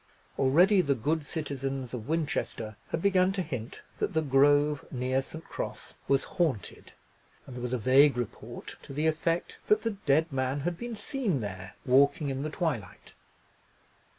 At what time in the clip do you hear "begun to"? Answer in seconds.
3.03-3.43